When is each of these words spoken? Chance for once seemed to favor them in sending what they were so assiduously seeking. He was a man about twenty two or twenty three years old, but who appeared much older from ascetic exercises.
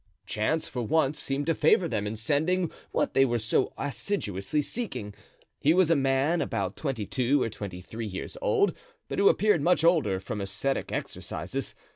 Chance 0.25 0.67
for 0.67 0.81
once 0.81 1.19
seemed 1.19 1.45
to 1.45 1.53
favor 1.53 1.87
them 1.87 2.07
in 2.07 2.17
sending 2.17 2.71
what 2.91 3.13
they 3.13 3.23
were 3.23 3.37
so 3.37 3.71
assiduously 3.77 4.63
seeking. 4.63 5.13
He 5.59 5.75
was 5.75 5.91
a 5.91 5.95
man 5.95 6.41
about 6.41 6.75
twenty 6.75 7.05
two 7.05 7.39
or 7.43 7.51
twenty 7.51 7.81
three 7.81 8.07
years 8.07 8.35
old, 8.41 8.73
but 9.07 9.19
who 9.19 9.29
appeared 9.29 9.61
much 9.61 9.83
older 9.83 10.19
from 10.19 10.41
ascetic 10.41 10.91
exercises. 10.91 11.75